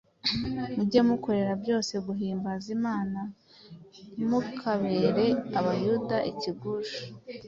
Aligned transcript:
mujye 0.75 1.01
mukorera 1.09 1.53
byose 1.63 1.93
guhimbaza 2.05 2.67
imana. 2.77 3.19
ntimukabere 4.15 5.25
abayuda 5.59 6.17
ikigusha, 6.31 7.01